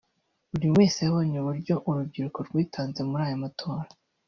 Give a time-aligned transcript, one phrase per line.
[0.51, 3.89] buri wese yabonye uburyo urubyiruko rwitanze muri aya matora